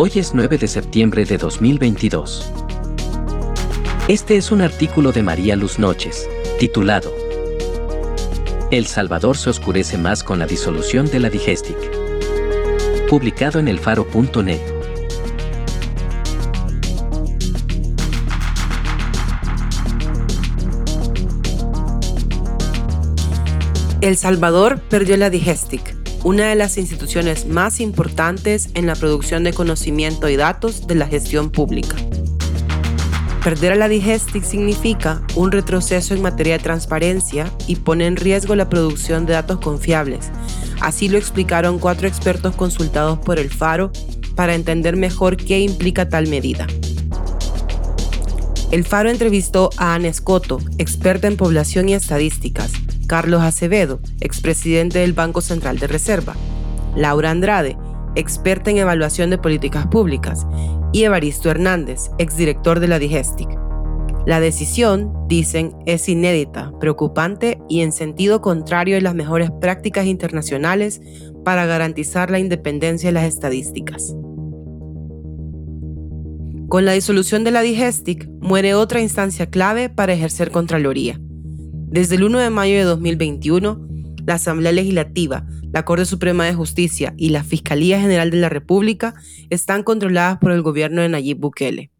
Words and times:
Hoy 0.00 0.12
es 0.14 0.32
9 0.32 0.58
de 0.58 0.68
septiembre 0.68 1.24
de 1.24 1.38
2022. 1.38 2.52
Este 4.06 4.36
es 4.36 4.52
un 4.52 4.60
artículo 4.60 5.10
de 5.10 5.24
María 5.24 5.56
Luz 5.56 5.80
Noches, 5.80 6.28
titulado 6.60 7.12
El 8.70 8.86
Salvador 8.86 9.36
se 9.36 9.50
oscurece 9.50 9.98
más 9.98 10.22
con 10.22 10.38
la 10.38 10.46
disolución 10.46 11.06
de 11.06 11.18
la 11.18 11.30
Digestic, 11.30 11.76
publicado 13.08 13.58
en 13.58 13.66
elfaro.net. 13.66 14.60
El 24.00 24.16
Salvador 24.16 24.78
perdió 24.78 25.16
la 25.16 25.28
Digestic 25.28 25.97
una 26.24 26.48
de 26.48 26.54
las 26.54 26.78
instituciones 26.78 27.46
más 27.46 27.80
importantes 27.80 28.70
en 28.74 28.86
la 28.86 28.94
producción 28.94 29.44
de 29.44 29.52
conocimiento 29.52 30.28
y 30.28 30.36
datos 30.36 30.86
de 30.86 30.94
la 30.94 31.06
gestión 31.06 31.50
pública. 31.50 31.96
Perder 33.42 33.72
a 33.72 33.76
la 33.76 33.88
Digestic 33.88 34.42
significa 34.42 35.22
un 35.36 35.52
retroceso 35.52 36.12
en 36.14 36.22
materia 36.22 36.58
de 36.58 36.62
transparencia 36.62 37.50
y 37.66 37.76
pone 37.76 38.06
en 38.06 38.16
riesgo 38.16 38.56
la 38.56 38.68
producción 38.68 39.26
de 39.26 39.34
datos 39.34 39.60
confiables. 39.60 40.30
Así 40.80 41.08
lo 41.08 41.18
explicaron 41.18 41.78
cuatro 41.78 42.08
expertos 42.08 42.54
consultados 42.56 43.18
por 43.20 43.38
el 43.38 43.50
Faro 43.50 43.92
para 44.34 44.54
entender 44.54 44.96
mejor 44.96 45.36
qué 45.36 45.60
implica 45.60 46.08
tal 46.08 46.26
medida. 46.26 46.66
El 48.70 48.84
Faro 48.84 49.08
entrevistó 49.08 49.70
a 49.78 49.94
Ana 49.94 50.08
Escoto, 50.08 50.58
experta 50.76 51.26
en 51.26 51.38
población 51.38 51.88
y 51.88 51.94
estadísticas, 51.94 52.72
Carlos 53.08 53.42
Acevedo, 53.42 54.00
expresidente 54.20 54.98
del 54.98 55.14
Banco 55.14 55.40
Central 55.40 55.78
de 55.78 55.86
Reserva, 55.86 56.36
Laura 56.94 57.30
Andrade, 57.30 57.78
experta 58.14 58.70
en 58.70 58.76
evaluación 58.76 59.30
de 59.30 59.38
políticas 59.38 59.86
públicas, 59.86 60.46
y 60.92 61.04
Evaristo 61.04 61.50
Hernández, 61.50 62.10
exdirector 62.18 62.80
de 62.80 62.88
la 62.88 62.98
Digestic. 62.98 63.48
La 64.26 64.40
decisión, 64.40 65.10
dicen, 65.26 65.74
es 65.86 66.06
inédita, 66.08 66.70
preocupante 66.80 67.58
y 67.68 67.80
en 67.80 67.92
sentido 67.92 68.42
contrario 68.42 68.96
de 68.96 69.00
las 69.00 69.14
mejores 69.14 69.50
prácticas 69.58 70.04
internacionales 70.04 71.00
para 71.46 71.64
garantizar 71.64 72.30
la 72.30 72.38
independencia 72.38 73.08
de 73.08 73.14
las 73.14 73.24
estadísticas. 73.24 74.14
Con 76.68 76.84
la 76.84 76.92
disolución 76.92 77.42
de 77.42 77.52
la 77.52 77.62
Digestic, 77.62 78.28
muere 78.40 78.74
otra 78.74 79.00
instancia 79.00 79.46
clave 79.46 79.88
para 79.88 80.12
ejercer 80.12 80.50
Contraloría, 80.50 81.18
desde 81.90 82.16
el 82.16 82.24
1 82.24 82.38
de 82.38 82.50
mayo 82.50 82.76
de 82.76 82.82
2021, 82.82 83.88
la 84.26 84.34
Asamblea 84.34 84.72
Legislativa, 84.72 85.46
la 85.72 85.86
Corte 85.86 86.04
Suprema 86.04 86.44
de 86.44 86.52
Justicia 86.52 87.14
y 87.16 87.30
la 87.30 87.42
Fiscalía 87.44 87.98
General 87.98 88.30
de 88.30 88.36
la 88.36 88.50
República 88.50 89.14
están 89.48 89.82
controladas 89.82 90.36
por 90.38 90.52
el 90.52 90.60
gobierno 90.60 91.00
de 91.00 91.08
Nayib 91.08 91.38
Bukele. 91.38 91.90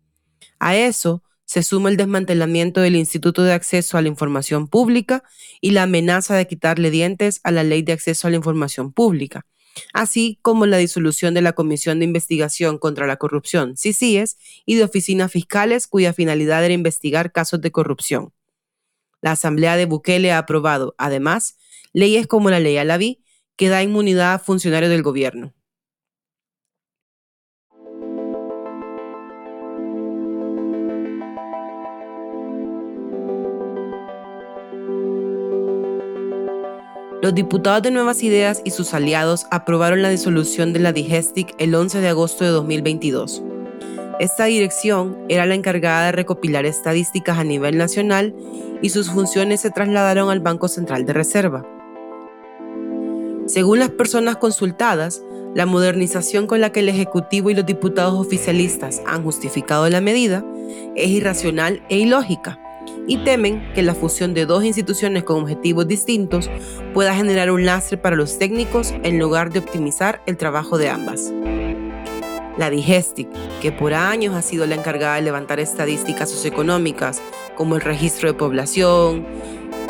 A 0.59 0.77
eso 0.77 1.23
se 1.47 1.63
suma 1.63 1.89
el 1.89 1.97
desmantelamiento 1.97 2.83
del 2.83 2.97
Instituto 2.97 3.45
de 3.45 3.55
Acceso 3.55 3.97
a 3.97 4.03
la 4.03 4.09
Información 4.09 4.69
Pública 4.69 5.23
y 5.63 5.71
la 5.71 5.85
amenaza 5.85 6.37
de 6.37 6.47
quitarle 6.47 6.91
dientes 6.91 7.41
a 7.43 7.51
la 7.51 7.65
Ley 7.65 7.81
de 7.81 7.93
Acceso 7.93 8.27
a 8.27 8.31
la 8.31 8.37
Información 8.37 8.93
Pública, 8.93 9.47
así 9.95 10.39
como 10.43 10.67
la 10.67 10.77
disolución 10.77 11.33
de 11.33 11.41
la 11.41 11.55
Comisión 11.55 11.99
de 12.01 12.05
Investigación 12.05 12.77
contra 12.77 13.07
la 13.07 13.17
Corrupción, 13.17 13.75
CICIES, 13.79 14.37
y 14.67 14.75
de 14.75 14.85
oficinas 14.85 15.33
fiscales 15.33 15.87
cuya 15.87 16.13
finalidad 16.13 16.63
era 16.63 16.75
investigar 16.75 17.33
casos 17.33 17.63
de 17.63 17.73
corrupción. 17.73 18.35
La 19.21 19.33
Asamblea 19.33 19.77
de 19.77 19.87
Bukele 19.87 20.33
ha 20.33 20.39
aprobado, 20.39 20.95
además, 20.99 21.57
leyes 21.93 22.27
como 22.27 22.51
la 22.51 22.61
ley 22.61 22.77
Alaví, 22.77 23.25
que 23.57 23.69
da 23.69 23.83
inmunidad 23.83 24.35
a 24.35 24.39
funcionarios 24.39 24.91
del 24.91 25.03
gobierno. 25.03 25.55
Los 37.21 37.35
diputados 37.35 37.83
de 37.83 37.91
Nuevas 37.91 38.23
Ideas 38.23 38.63
y 38.65 38.71
sus 38.71 38.95
aliados 38.95 39.47
aprobaron 39.51 40.03
la 40.03 40.09
disolución 40.09 40.73
de 40.73 40.79
la 40.79 40.93
Digestic 40.93 41.53
el 41.59 41.75
11 41.75 42.01
de 42.01 42.09
agosto 42.09 42.45
de 42.45 42.51
2022. 42.51 43.43
Esta 44.19 44.47
dirección 44.47 45.17
era 45.29 45.47
la 45.47 45.55
encargada 45.55 46.07
de 46.07 46.13
recopilar 46.13 46.67
estadísticas 46.67 47.39
a 47.39 47.45
nivel 47.45 47.79
nacional 47.79 48.35
y 48.83 48.89
sus 48.89 49.11
funciones 49.11 49.61
se 49.61 49.71
trasladaron 49.71 50.29
al 50.29 50.41
Banco 50.41 50.67
Central 50.67 51.07
de 51.07 51.13
Reserva. 51.13 51.65
Según 53.47 53.79
las 53.79 53.91
personas 53.91 54.37
consultadas, 54.37 55.23
la 55.55 55.67
modernización 55.67 56.49
con 56.49 56.61
la 56.61 56.73
que 56.73 56.81
el 56.81 56.89
Ejecutivo 56.89 57.51
y 57.51 57.55
los 57.55 57.65
diputados 57.65 58.15
oficialistas 58.15 59.03
han 59.07 59.23
justificado 59.23 59.89
la 59.89 60.01
medida 60.01 60.45
es 60.97 61.09
irracional 61.09 61.85
e 61.89 61.99
ilógica 61.99 62.59
y 63.07 63.19
temen 63.19 63.73
que 63.73 63.83
la 63.83 63.95
fusión 63.95 64.35
de 64.35 64.47
dos 64.47 64.65
instituciones 64.65 65.23
con 65.23 65.43
objetivos 65.43 65.87
distintos 65.87 66.51
pueda 66.93 67.15
generar 67.15 67.53
un 67.53 67.65
lastre 67.65 67.97
para 67.97 68.17
los 68.17 68.37
técnicos 68.37 68.93
en 69.05 69.21
lugar 69.21 69.53
de 69.53 69.61
optimizar 69.61 70.21
el 70.27 70.37
trabajo 70.37 70.77
de 70.77 70.89
ambas 70.89 71.33
la 72.59 72.71
Digestic, 72.71 73.29
que 73.63 73.73
por 73.73 73.95
años 73.95 74.35
ha 74.35 74.43
sido 74.43 74.67
la 74.67 74.75
encargada 74.75 75.15
de 75.15 75.23
levantar 75.23 75.61
estadísticas 75.61 76.31
socioeconómicas 76.31 77.23
como 77.57 77.77
el 77.77 77.81
registro 77.81 78.29
de 78.29 78.35
población, 78.39 79.27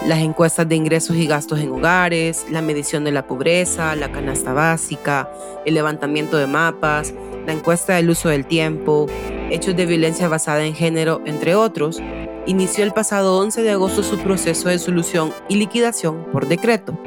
las 0.07 0.21
encuestas 0.21 0.69
de 0.69 0.77
ingresos 0.77 1.17
y 1.17 1.27
gastos 1.27 1.61
en 1.61 1.71
hogares, 1.71 2.47
la 2.51 2.63
medición 2.63 3.05
de 3.05 3.11
la 3.11 3.27
pobreza, 3.27 3.97
la 3.97 4.13
canasta 4.13 4.53
básica, 4.53 5.29
el 5.65 5.75
levantamiento 5.75 6.37
de 6.37 6.47
mapas, 6.47 7.13
la 7.47 7.53
encuesta 7.53 7.97
del 7.97 8.11
uso 8.11 8.29
del 8.29 8.47
tiempo, 8.47 9.07
hechos 9.51 9.75
de 9.75 9.87
violencia 9.87 10.29
basada 10.29 10.65
en 10.65 10.75
género, 10.75 11.23
entre 11.25 11.55
otros, 11.55 12.01
inició 12.47 12.85
el 12.85 12.93
pasado 12.93 13.39
11 13.39 13.63
de 13.63 13.71
agosto 13.71 14.03
su 14.03 14.19
proceso 14.19 14.69
de 14.69 14.79
solución 14.79 15.33
y 15.49 15.57
liquidación 15.57 16.27
por 16.33 16.47
decreto. 16.47 16.99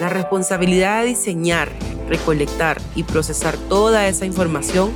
La 0.00 0.08
responsabilidad 0.08 1.02
de 1.02 1.08
diseñar 1.08 1.68
recolectar 2.08 2.80
y 2.94 3.02
procesar 3.02 3.58
toda 3.68 4.08
esa 4.08 4.24
información 4.24 4.90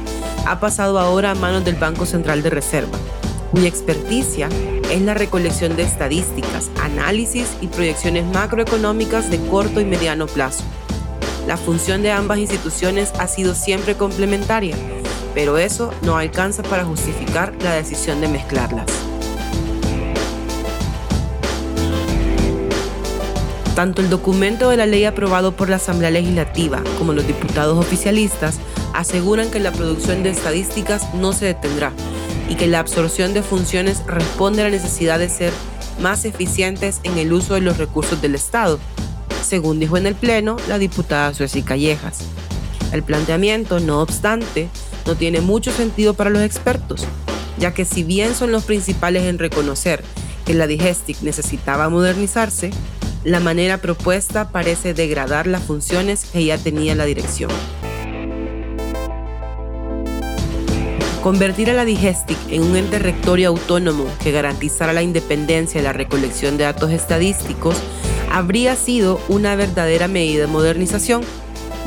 ha 0.47 0.60
pasado 0.60 0.98
ahora 0.98 1.32
a 1.32 1.34
manos 1.34 1.62
del 1.62 1.75
Banco 1.75 2.06
Central 2.06 2.42
de 2.42 2.48
Reserva, 2.48 2.97
cuya 3.50 3.69
experticia 3.69 4.48
es 4.91 5.03
la 5.03 5.12
recolección 5.12 5.76
de 5.76 5.82
estadísticas, 5.82 6.70
análisis 6.82 7.54
y 7.60 7.66
proyecciones 7.66 8.25
macroeconómicas 8.32 9.31
de 9.31 9.38
corto 9.47 9.78
y 9.78 9.84
mediano 9.84 10.26
plazo. 10.26 10.65
La 11.47 11.59
función 11.59 12.03
de 12.03 12.10
ambas 12.10 12.38
instituciones 12.38 13.12
ha 13.19 13.28
sido 13.28 13.54
siempre 13.54 13.97
complementaria, 13.97 14.75
pero 15.34 15.59
eso 15.59 15.92
no 16.00 16.16
alcanza 16.16 16.62
para 16.62 16.86
justificar 16.86 17.53
la 17.62 17.75
decisión 17.75 18.22
de 18.22 18.28
mezclarlas. 18.28 18.86
Tanto 23.74 24.02
el 24.02 24.08
documento 24.08 24.70
de 24.70 24.76
la 24.76 24.86
ley 24.86 25.04
aprobado 25.04 25.56
por 25.56 25.68
la 25.68 25.76
Asamblea 25.76 26.12
Legislativa 26.12 26.80
como 26.96 27.12
los 27.12 27.26
diputados 27.26 27.76
oficialistas 27.76 28.60
aseguran 28.92 29.50
que 29.50 29.58
la 29.58 29.72
producción 29.72 30.22
de 30.22 30.30
estadísticas 30.30 31.12
no 31.14 31.32
se 31.32 31.46
detendrá 31.46 31.92
y 32.48 32.54
que 32.54 32.68
la 32.68 32.78
absorción 32.78 33.34
de 33.34 33.42
funciones 33.42 34.03
responde 34.06 34.62
a 34.62 34.66
la 34.66 34.71
necesidad 34.71 35.18
de 35.18 35.28
ser 35.28 35.53
más 36.00 36.24
eficientes 36.24 37.00
en 37.03 37.18
el 37.18 37.32
uso 37.32 37.54
de 37.54 37.62
los 37.62 37.78
recursos 37.78 38.22
del 38.22 38.36
Estado, 38.36 38.78
según 39.44 39.80
dijo 39.80 39.97
en 39.97 40.06
el 40.06 40.15
Pleno 40.15 40.56
la 40.68 40.78
diputada 40.78 41.34
Sueci 41.34 41.62
Callejas. 41.62 42.20
El 42.92 43.03
planteamiento, 43.03 43.80
no 43.80 44.00
obstante, 44.03 44.68
no 45.04 45.16
tiene 45.16 45.41
mucho 45.41 45.72
sentido 45.72 46.15
para 46.15 46.30
los 46.30 46.42
expertos, 46.42 47.04
ya 47.59 47.74
que 47.74 47.84
si 47.84 48.04
bien 48.04 48.36
son 48.36 48.53
los 48.53 48.65
principales 48.65 49.24
en 49.24 49.41
reconocer 49.41 50.04
que 50.47 50.54
la 50.54 50.68
Digestic 50.68 51.22
necesitaba 51.22 51.88
modernizarse, 51.88 52.70
la 53.24 53.41
manera 53.41 53.78
propuesta 53.78 54.50
parece 54.50 54.92
degradar 54.92 55.47
las 55.47 55.62
funciones 55.62 56.26
que 56.26 56.44
ya 56.44 56.59
tenía 56.59 56.94
la 56.94 57.06
dirección. 57.06 57.50
Convertir 61.22 61.71
a 61.71 61.72
la 61.72 61.86
Digestic 61.86 62.36
en 62.50 62.62
un 62.62 62.76
ente 62.76 62.98
rectorio 62.98 63.48
autónomo 63.48 64.04
que 64.22 64.30
garantizara 64.30 64.92
la 64.92 65.03
independencia 65.03 65.80
de 65.80 65.84
la 65.84 65.94
recolección 65.94 66.59
de 66.59 66.65
datos 66.65 66.91
estadísticos 66.91 67.76
habría 68.30 68.76
sido 68.76 69.18
una 69.28 69.56
verdadera 69.56 70.06
medida 70.06 70.42
de 70.42 70.53
modernización, 70.53 71.22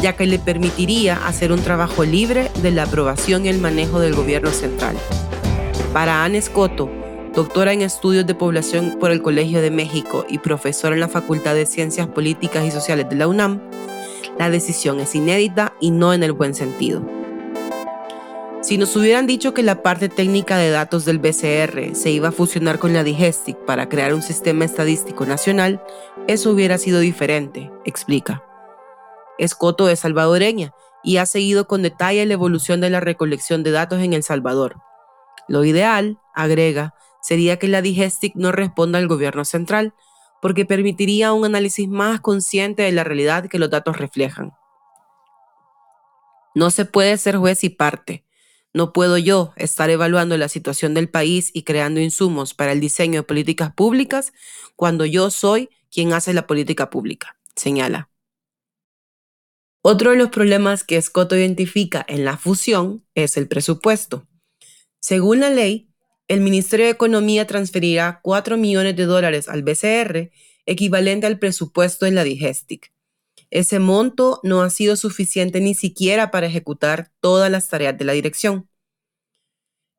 ya 0.02 0.14
que 0.14 0.26
le 0.26 0.40
permitiría 0.40 1.28
hacer 1.28 1.52
un 1.52 1.62
trabajo 1.62 2.04
libre 2.04 2.50
de 2.64 2.72
la 2.72 2.84
aprobación 2.84 3.46
y 3.46 3.50
el 3.50 3.60
manejo 3.60 4.00
del 4.00 4.16
gobierno 4.16 4.50
central. 4.50 4.96
Para 5.94 6.24
Anne 6.24 6.40
Escoto, 6.40 6.90
doctora 7.38 7.72
en 7.72 7.84
estudios 7.84 8.26
de 8.26 8.34
población 8.34 8.98
por 9.00 9.12
el 9.12 9.22
Colegio 9.22 9.62
de 9.62 9.70
México 9.70 10.26
y 10.28 10.40
profesora 10.40 10.96
en 10.96 11.02
la 11.02 11.08
Facultad 11.08 11.54
de 11.54 11.68
Ciencias 11.68 12.08
Políticas 12.08 12.66
y 12.66 12.72
Sociales 12.72 13.08
de 13.10 13.16
la 13.16 13.28
UNAM, 13.28 13.62
la 14.40 14.50
decisión 14.50 15.00
es 15.00 15.14
inédita 15.14 15.76
y 15.80 15.92
no 15.92 16.16
en 16.16 16.24
el 16.24 16.32
buen 16.32 16.56
sentido. 16.56 17.08
Si 18.64 18.80
nos 18.80 18.96
hubieran 18.96 19.28
dicho 19.28 19.54
que 19.54 19.62
la 19.62 19.84
parte 19.84 20.10
técnica 20.10 20.58
de 20.58 20.72
datos 20.72 21.06
del 21.06 21.20
BCR 21.20 21.94
se 21.94 22.10
iba 22.10 22.30
a 22.30 22.32
fusionar 22.32 22.80
con 22.80 22.94
la 22.94 23.04
Digestic 23.04 23.56
para 23.68 23.88
crear 23.88 24.16
un 24.16 24.24
sistema 24.24 24.66
estadístico 24.66 25.28
nacional, 25.28 25.80
eso 26.26 26.50
hubiera 26.50 26.80
sido 26.80 27.00
diferente, 27.02 27.72
explica. 27.86 28.44
Escoto 29.38 29.90
es 29.90 30.00
salvadoreña 30.00 30.74
y 31.04 31.18
ha 31.18 31.28
seguido 31.28 31.68
con 31.68 31.84
detalle 31.84 32.26
la 32.26 32.34
evolución 32.34 32.82
de 32.82 32.90
la 32.90 33.00
recolección 33.00 33.62
de 33.62 33.70
datos 33.70 34.02
en 34.02 34.14
El 34.14 34.24
Salvador. 34.24 34.78
Lo 35.48 35.64
ideal, 35.66 36.20
agrega, 36.34 36.96
sería 37.28 37.60
que 37.60 37.68
la 37.68 37.82
Digestic 37.82 38.36
no 38.36 38.54
responda 38.54 39.00
al 39.00 39.10
gobierno 39.10 39.44
central, 39.44 39.94
porque 40.42 40.66
permitiría 40.66 41.34
un 41.34 41.44
análisis 41.44 41.90
más 41.90 42.22
consciente 42.22 42.84
de 42.84 42.94
la 42.94 43.04
realidad 43.04 43.50
que 43.50 43.60
los 43.60 43.70
datos 43.70 43.98
reflejan. 43.98 44.54
No 46.56 46.72
se 46.72 46.86
puede 46.86 47.18
ser 47.18 47.36
juez 47.36 47.66
y 47.66 47.70
parte. 47.70 48.24
No 48.74 48.94
puedo 48.94 49.18
yo 49.18 49.52
estar 49.58 49.90
evaluando 49.90 50.38
la 50.38 50.48
situación 50.48 50.94
del 50.94 51.10
país 51.10 51.52
y 51.54 51.64
creando 51.64 52.00
insumos 52.00 52.54
para 52.54 52.72
el 52.72 52.80
diseño 52.80 53.20
de 53.20 53.28
políticas 53.28 53.74
públicas 53.74 54.32
cuando 54.78 55.06
yo 55.06 55.30
soy 55.30 55.70
quien 55.92 56.14
hace 56.14 56.34
la 56.34 56.48
política 56.48 56.90
pública, 56.90 57.38
señala. 57.58 58.10
Otro 59.82 60.12
de 60.12 60.18
los 60.18 60.30
problemas 60.30 60.86
que 60.86 61.02
Scott 61.02 61.34
identifica 61.34 62.06
en 62.08 62.24
la 62.24 62.38
fusión 62.38 63.06
es 63.16 63.36
el 63.36 63.50
presupuesto. 63.50 64.26
Según 65.02 65.42
la 65.42 65.50
ley, 65.50 65.88
el 66.28 66.42
Ministerio 66.42 66.86
de 66.86 66.92
Economía 66.92 67.48
transferirá 67.48 68.20
4 68.22 68.58
millones 68.58 68.96
de 68.96 69.06
dólares 69.06 69.48
al 69.48 69.64
BCR, 69.64 70.32
equivalente 70.66 71.26
al 71.26 71.40
presupuesto 71.40 72.06
en 72.06 72.16
la 72.16 72.24
Digestic. 72.26 72.92
Ese 73.50 73.80
monto 73.80 74.42
no 74.44 74.62
ha 74.62 74.70
sido 74.70 74.98
suficiente 74.98 75.62
ni 75.62 75.74
siquiera 75.74 76.30
para 76.32 76.48
ejecutar 76.48 77.12
todas 77.22 77.50
las 77.50 77.70
tareas 77.70 77.98
de 77.98 78.04
la 78.04 78.12
dirección. 78.12 78.70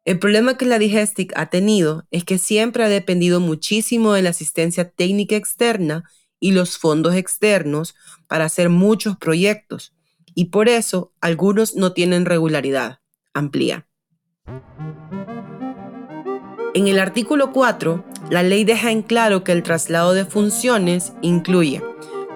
El 0.04 0.18
problema 0.18 0.58
que 0.58 0.66
la 0.66 0.78
Digestic 0.78 1.32
ha 1.34 1.48
tenido 1.48 2.06
es 2.10 2.24
que 2.24 2.38
siempre 2.38 2.84
ha 2.84 2.88
dependido 2.88 3.40
muchísimo 3.40 4.12
de 4.12 4.22
la 4.22 4.30
asistencia 4.30 4.90
técnica 4.90 5.36
externa 5.36 6.04
y 6.40 6.52
los 6.52 6.76
fondos 6.76 7.14
externos 7.14 7.94
para 8.26 8.44
hacer 8.44 8.68
muchos 8.68 9.16
proyectos, 9.16 9.94
y 10.34 10.46
por 10.46 10.68
eso 10.68 11.12
algunos 11.20 11.74
no 11.74 11.94
tienen 11.94 12.26
regularidad. 12.26 13.00
Amplía. 13.32 13.86
En 16.74 16.86
el 16.86 16.98
artículo 16.98 17.52
4, 17.52 18.04
la 18.30 18.42
ley 18.42 18.64
deja 18.64 18.90
en 18.90 19.02
claro 19.02 19.42
que 19.42 19.52
el 19.52 19.62
traslado 19.62 20.12
de 20.12 20.26
funciones 20.26 21.14
incluye 21.22 21.82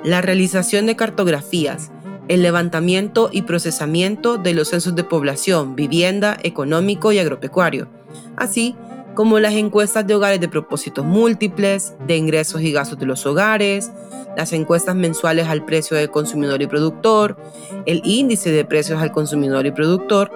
la 0.05 0.23
realización 0.23 0.87
de 0.87 0.97
cartografías, 0.97 1.91
el 2.29 2.43
levantamiento 2.43 3.29
y 3.31 3.43
procesamiento 3.43 4.39
de 4.39 4.55
los 4.55 4.69
censos 4.69 4.97
de 4.97 5.05
población, 5.05 5.77
vivienda, 5.77 6.39
económico 6.43 7.13
y 7.13 7.19
agropecuario, 7.19 7.89
así 8.37 8.75
como 9.15 9.39
las 9.39 9.53
encuestas 9.53 10.07
de 10.07 10.15
hogares 10.15 10.41
de 10.41 10.49
propósitos 10.49 11.05
múltiples, 11.05 11.93
de 12.07 12.17
ingresos 12.17 12.63
y 12.63 12.73
gastos 12.73 12.99
de 12.99 13.07
los 13.07 13.27
hogares, 13.27 13.93
las 14.35 14.55
encuestas 14.55 14.97
mensuales 14.97 15.49
al 15.49 15.67
precio 15.67 15.95
del 15.97 16.11
consumidor 16.11 16.63
y 16.63 16.67
productor, 16.67 17.37
el 17.85 18.01
índice 18.05 18.51
de 18.51 18.65
precios 18.65 19.03
al 19.03 19.13
consumidor 19.13 19.67
y 19.67 19.73
productor 19.73 20.33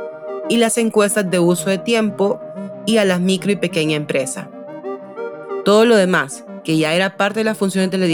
y 0.50 0.58
las 0.58 0.76
encuestas 0.76 1.30
de 1.30 1.38
uso 1.38 1.70
de 1.70 1.78
tiempo 1.78 2.40
y 2.86 2.98
a 2.98 3.04
las 3.04 3.20
micro 3.20 3.52
y 3.52 3.56
pequeña 3.56 3.96
empresa. 3.96 4.48
Todo 5.64 5.84
lo 5.84 5.96
demás, 5.96 6.44
que 6.64 6.78
ya 6.78 6.94
era 6.94 7.16
parte 7.16 7.40
de 7.40 7.44
las 7.44 7.58
funciones 7.58 7.90
de 7.90 7.98
la 7.98 8.06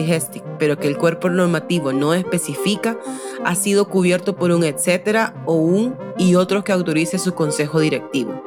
pero 0.58 0.78
que 0.78 0.88
el 0.88 0.96
cuerpo 0.96 1.28
normativo 1.28 1.92
no 1.92 2.14
especifica, 2.14 2.98
ha 3.44 3.54
sido 3.54 3.88
cubierto 3.88 4.36
por 4.36 4.50
un 4.50 4.64
etcétera 4.64 5.34
o 5.46 5.54
un 5.54 5.96
y 6.18 6.34
otros 6.34 6.64
que 6.64 6.72
autorice 6.72 7.18
su 7.18 7.34
consejo 7.34 7.80
directivo. 7.80 8.42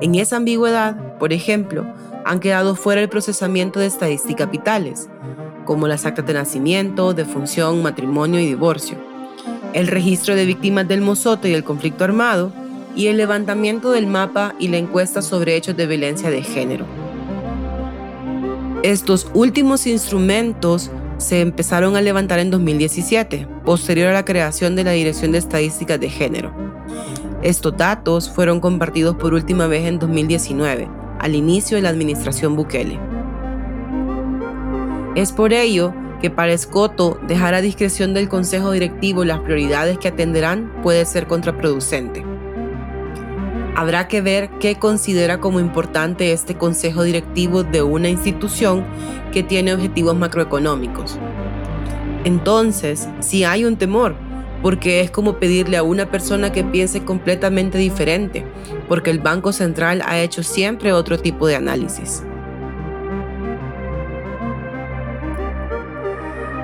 En 0.00 0.16
esa 0.16 0.36
ambigüedad, 0.36 1.18
por 1.18 1.32
ejemplo, 1.32 1.86
han 2.24 2.40
quedado 2.40 2.74
fuera 2.74 3.00
el 3.00 3.08
procesamiento 3.08 3.80
de 3.80 3.86
estadísticas 3.86 4.46
capitales, 4.46 5.08
como 5.64 5.88
las 5.88 6.04
actas 6.04 6.26
de 6.26 6.34
nacimiento, 6.34 7.14
defunción, 7.14 7.82
matrimonio 7.82 8.40
y 8.40 8.46
divorcio, 8.46 8.98
el 9.72 9.86
registro 9.86 10.34
de 10.34 10.46
víctimas 10.46 10.86
del 10.86 11.00
mozote 11.00 11.48
y 11.48 11.54
el 11.54 11.64
conflicto 11.64 12.04
armado, 12.04 12.52
y 12.96 13.08
el 13.08 13.16
levantamiento 13.16 13.90
del 13.90 14.06
mapa 14.06 14.54
y 14.58 14.68
la 14.68 14.76
encuesta 14.76 15.22
sobre 15.22 15.56
hechos 15.56 15.76
de 15.76 15.86
violencia 15.86 16.30
de 16.30 16.42
género. 16.42 16.86
Estos 18.82 19.28
últimos 19.32 19.86
instrumentos 19.86 20.90
se 21.16 21.40
empezaron 21.40 21.96
a 21.96 22.02
levantar 22.02 22.38
en 22.38 22.50
2017, 22.50 23.48
posterior 23.64 24.08
a 24.08 24.12
la 24.12 24.24
creación 24.24 24.76
de 24.76 24.84
la 24.84 24.90
Dirección 24.90 25.32
de 25.32 25.38
Estadísticas 25.38 25.98
de 25.98 26.10
Género. 26.10 26.52
Estos 27.42 27.76
datos 27.76 28.30
fueron 28.30 28.60
compartidos 28.60 29.16
por 29.16 29.34
última 29.34 29.66
vez 29.66 29.86
en 29.86 29.98
2019, 29.98 30.88
al 31.18 31.34
inicio 31.34 31.76
de 31.76 31.82
la 31.82 31.88
administración 31.88 32.56
Bukele. 32.56 32.98
Es 35.14 35.32
por 35.32 35.52
ello 35.52 35.94
que 36.20 36.30
para 36.30 36.52
Escoto 36.52 37.18
dejar 37.26 37.54
a 37.54 37.60
discreción 37.60 38.14
del 38.14 38.28
Consejo 38.28 38.72
Directivo 38.72 39.24
las 39.24 39.40
prioridades 39.40 39.98
que 39.98 40.08
atenderán 40.08 40.72
puede 40.82 41.04
ser 41.04 41.26
contraproducente. 41.26 42.33
Habrá 43.76 44.06
que 44.06 44.20
ver 44.20 44.50
qué 44.60 44.76
considera 44.76 45.40
como 45.40 45.58
importante 45.58 46.32
este 46.32 46.54
Consejo 46.56 47.02
Directivo 47.02 47.64
de 47.64 47.82
una 47.82 48.08
institución 48.08 48.84
que 49.32 49.42
tiene 49.42 49.74
objetivos 49.74 50.14
macroeconómicos. 50.14 51.18
Entonces, 52.22 53.08
si 53.18 53.42
hay 53.42 53.64
un 53.64 53.76
temor, 53.76 54.14
porque 54.62 55.00
es 55.00 55.10
como 55.10 55.38
pedirle 55.38 55.76
a 55.76 55.82
una 55.82 56.08
persona 56.08 56.52
que 56.52 56.62
piense 56.62 57.04
completamente 57.04 57.76
diferente, 57.76 58.46
porque 58.88 59.10
el 59.10 59.18
Banco 59.18 59.52
Central 59.52 60.02
ha 60.06 60.20
hecho 60.20 60.44
siempre 60.44 60.92
otro 60.92 61.18
tipo 61.18 61.48
de 61.48 61.56
análisis. 61.56 62.22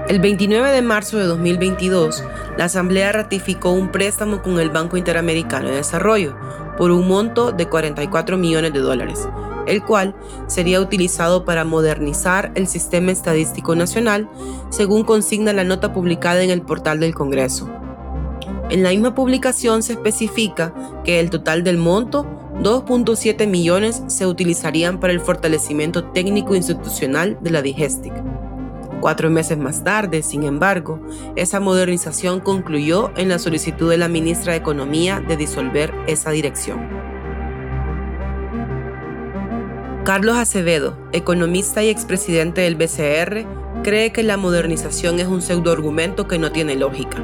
El 0.09 0.21
29 0.21 0.71
de 0.71 0.83
marzo 0.83 1.19
de 1.19 1.25
2022, 1.25 2.25
la 2.57 2.65
Asamblea 2.65 3.13
ratificó 3.13 3.73
un 3.73 3.91
préstamo 3.91 4.43
con 4.43 4.61
el 4.61 4.71
Banco 4.71 4.97
Interamericano 4.97 5.69
de 5.69 5.77
Desarrollo 5.77 6.37
por 6.81 6.93
un 6.93 7.07
monto 7.07 7.53
de 7.53 7.69
44 7.69 8.39
millones 8.39 8.73
de 8.73 8.79
dólares, 8.79 9.29
el 9.67 9.85
cual 9.85 10.15
sería 10.47 10.81
utilizado 10.81 11.45
para 11.45 11.67
modernizar 11.67 12.53
el 12.55 12.67
sistema 12.67 13.13
estadístico 13.13 13.75
nacional, 13.75 14.31
según 14.71 15.05
consigna 15.05 15.53
la 15.53 15.63
nota 15.63 15.93
publicada 15.93 16.43
en 16.43 16.49
el 16.49 16.63
portal 16.63 16.99
del 16.99 17.15
Congreso. 17.15 17.69
En 18.71 18.83
la 18.83 18.89
misma 18.89 19.15
publicación 19.15 19.83
se 19.83 19.93
especifica 19.93 20.73
que 21.05 21.21
el 21.21 21.29
total 21.29 21.65
del 21.65 21.77
monto, 21.77 22.25
2.7 22.63 23.47
millones, 23.47 24.03
se 24.07 24.27
utilizarían 24.27 25.01
para 25.01 25.13
el 25.13 25.21
fortalecimiento 25.21 26.05
técnico 26.05 26.55
institucional 26.55 27.37
de 27.43 27.51
la 27.51 27.61
Digestic. 27.61 28.15
Cuatro 29.01 29.31
meses 29.31 29.57
más 29.57 29.83
tarde, 29.83 30.23
sin 30.23 30.43
embargo, 30.43 31.01
esa 31.35 31.59
modernización 31.59 32.41
concluyó 32.41 33.11
en 33.17 33.31
la 33.31 33.39
solicitud 33.39 33.89
de 33.89 33.97
la 33.97 34.09
ministra 34.09 34.53
de 34.53 34.59
Economía 34.59 35.21
de 35.27 35.39
disolver 35.39 35.95
esa 36.07 36.31
dirección. 36.31 36.87
Carlos 40.05 40.37
Acevedo, 40.37 40.99
economista 41.13 41.83
y 41.83 41.89
expresidente 41.89 42.61
del 42.63 42.75
BCR, 42.75 43.47
cree 43.83 44.13
que 44.13 44.23
la 44.23 44.37
modernización 44.37 45.19
es 45.19 45.27
un 45.27 45.41
pseudoargumento 45.41 46.29
que 46.29 46.39
no 46.39 46.53
tiene 46.53 46.77
lógica. 46.77 47.19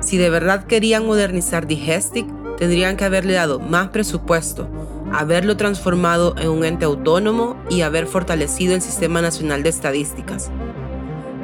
Si 0.00 0.18
de 0.18 0.28
verdad 0.28 0.64
querían 0.64 1.06
modernizar 1.06 1.66
Digestic, 1.66 2.26
tendrían 2.58 2.96
que 2.96 3.04
haberle 3.04 3.34
dado 3.34 3.58
más 3.58 3.88
presupuesto, 3.88 4.68
haberlo 5.12 5.56
transformado 5.56 6.34
en 6.38 6.48
un 6.48 6.64
ente 6.64 6.84
autónomo 6.84 7.56
y 7.68 7.82
haber 7.82 8.06
fortalecido 8.06 8.74
el 8.74 8.82
Sistema 8.82 9.20
Nacional 9.20 9.62
de 9.62 9.70
Estadísticas. 9.70 10.50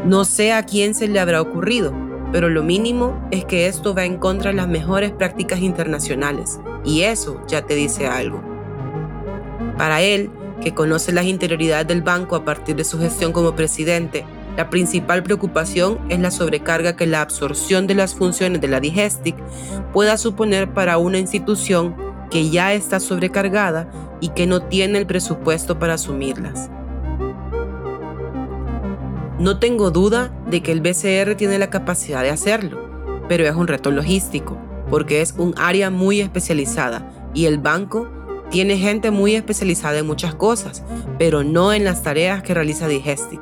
No 0.05 0.25
sé 0.25 0.53
a 0.53 0.65
quién 0.65 0.95
se 0.95 1.09
le 1.09 1.19
habrá 1.19 1.41
ocurrido, 1.41 1.93
pero 2.33 2.49
lo 2.49 2.63
mínimo 2.63 3.29
es 3.31 3.45
que 3.45 3.67
esto 3.67 3.95
va 3.95 4.05
en 4.05 4.19
contra 4.19 4.51
de 4.51 4.57
las 4.57 4.69
mejores 4.69 5.11
prácticas 5.11 5.61
internacionales, 5.61 6.61
y 6.85 7.03
eso 7.03 7.41
ya 7.49 7.63
te 7.63 7.75
dice 7.75 8.07
algo. 8.07 8.43
Para 9.77 10.01
él, 10.01 10.31
que 10.61 10.75
conoce 10.75 11.13
las 11.13 11.27
interioridades 11.27 11.87
del 11.87 12.03
banco 12.03 12.37
a 12.37 12.45
partir 12.45 12.77
de 12.77 12.85
su 12.85 12.99
gestión 12.99 13.33
como 13.33 13.55
presidente, 13.55 14.25
la 14.57 14.71
principal 14.71 15.23
preocupación 15.23 15.99
es 16.09 16.19
la 16.19 16.31
sobrecarga 16.31 16.97
que 16.97 17.07
la 17.07 17.21
absorción 17.21 17.87
de 17.87 17.95
las 17.95 18.15
funciones 18.15 18.61
de 18.61 18.69
la 18.69 18.81
Digestic 18.81 19.37
pueda 19.93 20.17
suponer 20.17 20.73
para 20.73 20.97
una 20.97 21.19
institución 21.19 21.95
que 22.31 22.51
ya 22.51 22.73
está 22.75 23.01
sobrecargada 23.01 23.89
y 24.21 24.29
que 24.31 24.47
no 24.47 24.63
tiene 24.63 24.99
el 24.99 25.07
presupuesto 25.07 25.79
para 25.79 25.95
asumirlas. 25.95 26.71
No 29.39 29.59
tengo 29.59 29.91
duda 29.91 30.33
de 30.49 30.63
que 30.63 30.73
el 30.73 30.81
BCR 30.81 31.35
tiene 31.37 31.59
la 31.59 31.69
capacidad 31.69 32.23
de 32.23 32.31
hacerlo, 32.31 32.89
pero 33.29 33.45
es 33.45 33.55
un 33.55 33.67
reto 33.67 33.91
logístico, 33.91 34.57
porque 34.89 35.21
es 35.21 35.35
un 35.37 35.55
área 35.59 35.91
muy 35.91 36.21
especializada 36.21 37.11
y 37.35 37.45
el 37.45 37.59
banco 37.59 38.09
tiene 38.51 38.79
gente 38.79 39.11
muy 39.11 39.35
especializada 39.35 39.99
en 39.99 40.07
muchas 40.07 40.35
cosas, 40.35 40.85
pero 41.19 41.45
no 41.45 41.73
en 41.73 41.85
las 41.85 42.03
tareas 42.03 42.43
que 42.43 42.55
realiza 42.55 42.89
Digestic. 42.89 43.41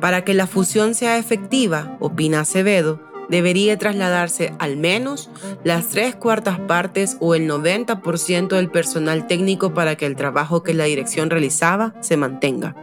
Para 0.00 0.24
que 0.24 0.34
la 0.34 0.46
fusión 0.46 0.94
sea 0.94 1.18
efectiva, 1.18 1.96
opina 2.00 2.40
Acevedo, 2.40 3.00
debería 3.28 3.78
trasladarse 3.78 4.54
al 4.58 4.76
menos 4.76 5.30
las 5.64 5.88
tres 5.88 6.16
cuartas 6.16 6.58
partes 6.60 7.16
o 7.20 7.34
el 7.34 7.48
90% 7.48 8.48
del 8.48 8.70
personal 8.70 9.26
técnico 9.26 9.74
para 9.74 9.96
que 9.96 10.06
el 10.06 10.16
trabajo 10.16 10.62
que 10.62 10.74
la 10.74 10.84
dirección 10.84 11.30
realizaba 11.30 11.94
se 12.00 12.16
mantenga. 12.16 12.74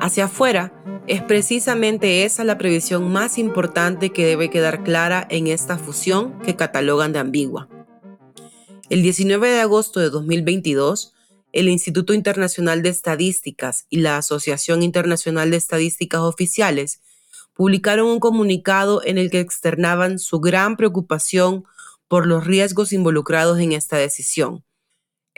Hacia 0.00 0.26
afuera, 0.26 0.72
es 1.08 1.22
precisamente 1.22 2.24
esa 2.24 2.44
la 2.44 2.58
previsión 2.58 3.10
más 3.10 3.38
importante 3.38 4.10
que 4.10 4.26
debe 4.26 4.50
quedar 4.50 4.84
clara 4.84 5.26
en 5.30 5.46
esta 5.46 5.78
fusión 5.78 6.38
que 6.40 6.54
catalogan 6.54 7.12
de 7.12 7.18
ambigua. 7.18 7.68
El 8.90 9.02
19 9.02 9.48
de 9.48 9.60
agosto 9.60 10.00
de 10.00 10.10
2022, 10.10 11.14
el 11.52 11.68
Instituto 11.68 12.12
Internacional 12.12 12.82
de 12.82 12.90
Estadísticas 12.90 13.86
y 13.88 13.98
la 14.00 14.18
Asociación 14.18 14.82
Internacional 14.82 15.50
de 15.50 15.56
Estadísticas 15.56 16.20
Oficiales 16.20 17.00
publicaron 17.58 18.06
un 18.06 18.20
comunicado 18.20 19.02
en 19.04 19.18
el 19.18 19.32
que 19.32 19.40
externaban 19.40 20.20
su 20.20 20.38
gran 20.38 20.76
preocupación 20.76 21.64
por 22.06 22.24
los 22.24 22.46
riesgos 22.46 22.92
involucrados 22.92 23.58
en 23.58 23.72
esta 23.72 23.96
decisión, 23.96 24.64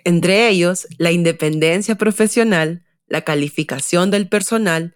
entre 0.05 0.51
ellos 0.51 0.87
la 0.99 1.13
independencia 1.13 1.95
profesional, 1.95 2.85
la 3.07 3.23
calificación 3.23 4.11
del 4.11 4.29
personal 4.29 4.95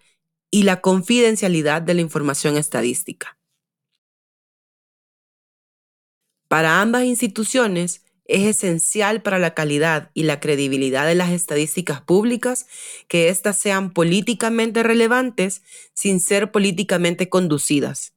y 0.51 0.63
la 0.63 0.81
confidencialidad 0.81 1.81
de 1.81 1.95
la 1.95 2.01
información 2.01 2.57
estadística. 2.57 3.39
Para 6.47 6.79
ambas 6.79 7.05
instituciones 7.05 8.04
es 8.25 8.43
esencial 8.43 9.21
para 9.21 9.39
la 9.39 9.53
calidad 9.53 10.09
y 10.13 10.23
la 10.23 10.39
credibilidad 10.39 11.05
de 11.05 11.15
las 11.15 11.29
estadísticas 11.29 12.01
públicas 12.01 12.65
que 13.07 13.29
éstas 13.29 13.57
sean 13.57 13.93
políticamente 13.93 14.83
relevantes 14.83 15.61
sin 15.93 16.19
ser 16.19 16.51
políticamente 16.51 17.29
conducidas. 17.29 18.13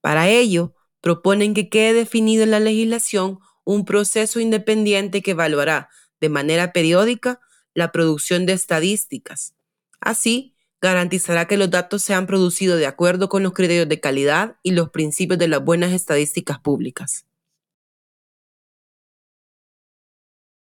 Para 0.00 0.28
ello, 0.28 0.74
proponen 1.00 1.54
que 1.54 1.68
quede 1.68 1.92
definido 1.92 2.42
en 2.42 2.50
la 2.50 2.60
legislación 2.60 3.38
un 3.64 3.84
proceso 3.84 4.40
independiente 4.40 5.22
que 5.22 5.32
evaluará 5.32 5.90
de 6.20 6.28
manera 6.28 6.72
periódica 6.72 7.40
la 7.72 7.92
producción 7.92 8.46
de 8.46 8.54
estadísticas. 8.54 9.54
Así, 10.00 10.54
garantizará 10.80 11.46
que 11.46 11.56
los 11.56 11.70
datos 11.70 12.02
sean 12.02 12.26
producidos 12.26 12.78
de 12.78 12.86
acuerdo 12.86 13.28
con 13.28 13.42
los 13.42 13.52
criterios 13.52 13.88
de 13.88 14.00
calidad 14.00 14.56
y 14.62 14.72
los 14.72 14.90
principios 14.90 15.38
de 15.38 15.48
las 15.48 15.62
buenas 15.62 15.92
estadísticas 15.92 16.58
públicas. 16.58 17.26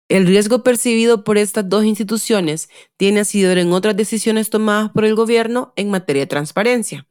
El 0.09 0.25
riesgo 0.25 0.63
percibido 0.63 1.25
por 1.25 1.37
estas 1.37 1.67
dos 1.67 1.83
instituciones 1.83 2.69
tiene 2.95 3.21
asidero 3.21 3.59
en 3.59 3.73
otras 3.73 3.95
decisiones 3.97 4.49
tomadas 4.49 4.91
por 4.91 5.03
el 5.03 5.15
gobierno 5.15 5.73
en 5.75 5.89
materia 5.89 6.21
de 6.21 6.27
transparencia, 6.27 7.07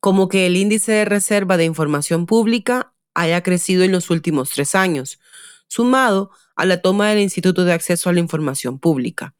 como 0.00 0.28
que 0.28 0.46
el 0.46 0.56
índice 0.56 0.92
de 0.92 1.04
reserva 1.04 1.58
de 1.58 1.66
información 1.66 2.24
pública 2.24 2.94
haya 3.12 3.42
crecido 3.42 3.84
en 3.84 3.92
los 3.92 4.08
últimos 4.08 4.50
tres 4.50 4.74
años, 4.74 5.20
sumado 5.68 6.30
a 6.56 6.64
la 6.64 6.80
toma 6.80 7.10
del 7.10 7.20
Instituto 7.20 7.64
de 7.64 7.74
Acceso 7.74 8.08
a 8.08 8.12
la 8.14 8.20
Información 8.20 8.78
Pública, 8.78 9.34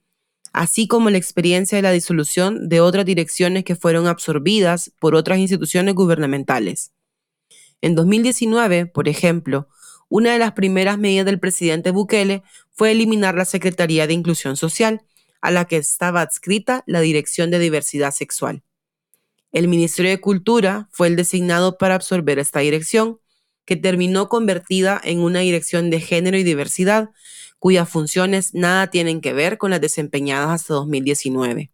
así 0.53 0.87
como 0.87 1.09
la 1.09 1.19
experiencia 1.19 1.77
de 1.77 1.83
la 1.83 1.93
disolución 1.93 2.69
de 2.69 2.83
otras 2.83 3.07
direcciones 3.07 3.65
que 3.65 3.77
fueron 3.77 4.09
absorbidas 4.09 4.93
por 5.01 5.15
otras 5.15 5.39
instituciones 5.39 5.95
gubernamentales. 5.95 6.93
En 7.81 7.95
2019, 7.95 8.87
por 8.87 9.09
ejemplo, 9.09 9.69
una 10.11 10.33
de 10.33 10.39
las 10.39 10.53
primeras 10.53 10.99
medidas 10.99 11.25
del 11.25 11.39
presidente 11.39 11.93
Bukele 11.93 12.43
fue 12.81 12.93
eliminar 12.93 13.35
la 13.35 13.45
Secretaría 13.45 14.07
de 14.07 14.15
Inclusión 14.15 14.57
Social, 14.57 15.03
a 15.43 15.51
la 15.51 15.67
que 15.67 15.77
estaba 15.77 16.23
adscrita 16.23 16.83
la 16.87 17.03
Dirección 17.03 17.51
de 17.51 17.59
Diversidad 17.59 18.11
Sexual. 18.11 18.63
El 19.53 19.69
Ministerio 19.69 20.11
de 20.11 20.23
Cultura 20.23 20.89
fue 20.91 21.09
el 21.09 21.15
designado 21.15 21.77
para 21.77 21.95
absorber 21.95 22.39
esta 22.39 22.61
dirección, 22.61 23.21
que 23.67 23.77
terminó 23.77 24.31
convertida 24.31 24.99
en 25.05 25.21
una 25.21 25.41
dirección 25.41 25.91
de 25.91 26.01
género 26.01 26.39
y 26.39 26.43
diversidad, 26.43 27.11
cuyas 27.59 27.87
funciones 27.87 28.55
nada 28.55 28.87
tienen 28.87 29.21
que 29.21 29.35
ver 29.35 29.59
con 29.59 29.73
las 29.73 29.83
desempeñadas 29.83 30.63
hasta 30.63 30.73
2019. 30.73 31.71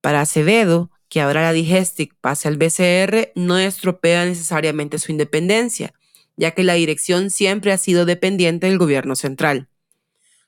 Para 0.00 0.20
Acevedo, 0.20 0.92
que 1.08 1.20
ahora 1.20 1.42
la 1.42 1.52
Digestic 1.52 2.14
pase 2.20 2.46
al 2.46 2.56
BCR, 2.56 3.32
no 3.34 3.58
estropea 3.58 4.26
necesariamente 4.26 5.00
su 5.00 5.10
independencia, 5.10 5.92
ya 6.36 6.52
que 6.52 6.64
la 6.64 6.74
dirección 6.74 7.30
siempre 7.30 7.72
ha 7.72 7.78
sido 7.78 8.04
dependiente 8.04 8.66
del 8.66 8.78
gobierno 8.78 9.16
central. 9.16 9.68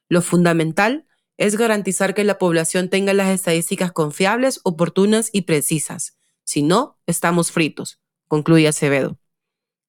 Lo 0.09 0.23
fundamental 0.23 1.07
es 1.37 1.57
garantizar 1.57 2.15
que 2.15 2.25
la 2.25 2.39
población 2.39 2.89
tenga 2.89 3.13
las 3.13 3.29
estadísticas 3.29 3.93
confiables, 3.93 4.61
oportunas 4.65 5.31
y 5.33 5.43
precisas. 5.43 6.17
Si 6.45 6.63
no, 6.63 6.99
estamos 7.07 7.53
fritos, 7.53 8.01
concluye 8.29 8.69
Acevedo. 8.69 9.19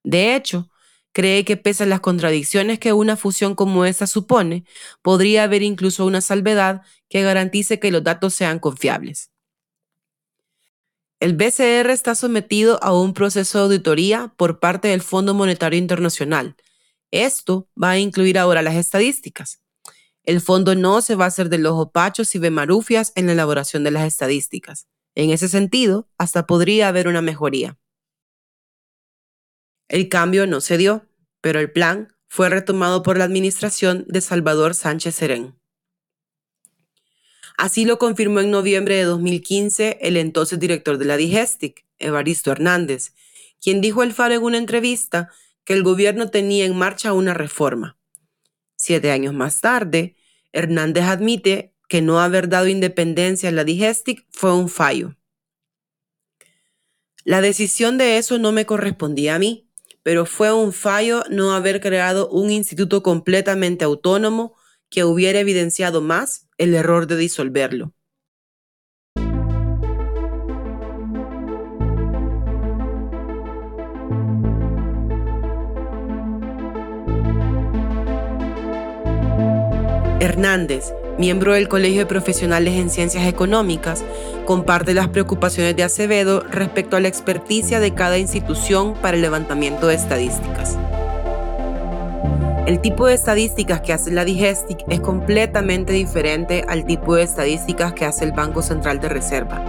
De 0.04 0.36
hecho, 0.36 0.70
cree 1.12 1.46
que 1.46 1.58
pese 1.58 1.84
a 1.84 1.88
las 1.88 2.02
contradicciones 2.02 2.80
que 2.80 2.94
una 2.94 3.16
fusión 3.16 3.56
como 3.56 3.86
esta 3.86 4.08
supone, 4.08 4.66
podría 5.02 5.44
haber 5.44 5.64
incluso 5.64 6.06
una 6.06 6.22
salvedad 6.22 6.82
que 7.10 7.24
garantice 7.24 7.80
que 7.80 7.92
los 7.92 8.04
datos 8.04 8.34
sean 8.34 8.60
confiables. 8.60 9.32
El 11.20 11.34
BCR 11.34 11.90
está 11.90 12.14
sometido 12.14 12.78
a 12.84 12.94
un 12.94 13.16
proceso 13.16 13.58
de 13.58 13.64
auditoría 13.64 14.34
por 14.38 14.60
parte 14.60 14.90
del 14.90 15.02
Fondo 15.02 15.34
Monetario 15.34 15.80
Internacional. 15.80 16.56
Esto 17.10 17.68
va 17.82 17.92
a 17.92 17.98
incluir 17.98 18.38
ahora 18.38 18.62
las 18.62 18.76
estadísticas. 18.76 19.60
El 20.24 20.42
fondo 20.42 20.76
no 20.76 21.02
se 21.02 21.16
va 21.16 21.26
a 21.26 21.30
hacer 21.30 21.50
de 21.50 21.58
los 21.58 21.74
opachos 21.74 22.36
y 22.36 22.40
bemarufias 22.40 23.14
en 23.16 23.26
la 23.26 23.32
elaboración 23.32 23.84
de 23.84 23.92
las 23.92 24.06
estadísticas. 24.06 24.88
En 25.16 25.32
ese 25.32 25.48
sentido, 25.48 26.08
hasta 26.20 26.46
podría 26.46 26.88
haber 26.88 27.08
una 27.08 27.24
mejoría. 27.24 27.80
El 29.88 30.10
cambio 30.10 30.46
no 30.46 30.62
se 30.62 30.78
dio, 30.78 31.08
pero 31.42 31.60
el 31.60 31.72
plan 31.72 32.10
fue 32.28 32.50
retomado 32.50 33.02
por 33.02 33.18
la 33.18 33.24
administración 33.24 34.06
de 34.08 34.22
Salvador 34.22 34.76
Sánchez 34.76 35.16
Serén. 35.16 35.58
Así 37.58 37.86
lo 37.86 37.98
confirmó 37.98 38.40
en 38.40 38.52
noviembre 38.52 38.96
de 38.96 39.04
2015 39.04 39.98
el 40.02 40.16
entonces 40.16 40.60
director 40.60 41.00
de 41.00 41.06
la 41.06 41.18
Digestic, 41.18 41.86
Evaristo 41.98 42.52
Hernández, 42.52 43.14
quien 43.60 43.82
dijo 43.82 44.04
al 44.04 44.14
FARO 44.14 44.36
en 44.36 44.44
una 44.44 44.58
entrevista 44.60 45.32
que 45.66 45.74
el 45.74 45.82
gobierno 45.82 46.30
tenía 46.30 46.66
en 46.66 46.78
marcha 46.78 47.14
una 47.14 47.34
reforma. 47.34 47.98
Siete 48.76 49.10
años 49.10 49.34
más 49.34 49.60
tarde, 49.60 50.16
Hernández 50.54 51.06
admite 51.06 51.74
que 51.90 52.04
no 52.04 52.20
haber 52.20 52.48
dado 52.48 52.68
independencia 52.68 53.50
a 53.50 53.52
la 53.52 53.64
Digestic 53.64 54.28
fue 54.30 54.54
un 54.54 54.70
fallo. 54.70 55.18
La 57.24 57.42
decisión 57.42 57.98
de 57.98 58.20
eso 58.20 58.38
no 58.38 58.52
me 58.52 58.68
correspondía 58.68 59.34
a 59.34 59.40
mí, 59.40 59.68
pero 60.04 60.28
fue 60.28 60.54
un 60.54 60.74
fallo 60.74 61.24
no 61.30 61.54
haber 61.54 61.82
creado 61.82 62.30
un 62.30 62.52
instituto 62.52 63.02
completamente 63.02 63.84
autónomo 63.84 64.56
que 64.90 65.04
hubiera 65.04 65.40
evidenciado 65.40 66.02
más 66.02 66.48
el 66.58 66.74
error 66.74 67.08
de 67.08 67.18
disolverlo. 67.18 67.94
Hernández, 80.20 80.94
miembro 81.18 81.54
del 81.54 81.68
Colegio 81.68 82.00
de 82.00 82.06
Profesionales 82.06 82.74
en 82.76 82.90
Ciencias 82.90 83.28
Económicas, 83.28 84.04
comparte 84.46 84.94
las 84.94 85.10
preocupaciones 85.10 85.76
de 85.76 85.84
Acevedo 85.84 86.42
respecto 86.42 86.96
a 86.96 87.00
la 87.00 87.08
experticia 87.08 87.80
de 87.80 87.94
cada 87.94 88.18
institución 88.18 88.94
para 88.96 89.16
el 89.16 89.22
levantamiento 89.22 89.88
de 89.88 89.96
estadísticas. 89.96 90.78
El 92.68 92.82
tipo 92.82 93.06
de 93.06 93.14
estadísticas 93.14 93.80
que 93.80 93.94
hace 93.94 94.12
la 94.12 94.26
Digestic 94.26 94.84
es 94.90 95.00
completamente 95.00 95.94
diferente 95.94 96.66
al 96.68 96.84
tipo 96.84 97.16
de 97.16 97.24
estadísticas 97.24 97.94
que 97.94 98.04
hace 98.04 98.26
el 98.26 98.34
Banco 98.34 98.62
Central 98.62 99.00
de 99.00 99.08
Reserva. 99.08 99.64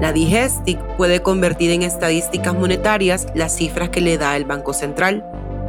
La 0.00 0.10
Digestic 0.10 0.80
puede 0.96 1.20
convertir 1.20 1.70
en 1.70 1.82
estadísticas 1.82 2.54
monetarias 2.54 3.26
las 3.34 3.54
cifras 3.54 3.90
que 3.90 4.00
le 4.00 4.16
da 4.16 4.38
el 4.38 4.46
Banco 4.46 4.72
Central, 4.72 5.22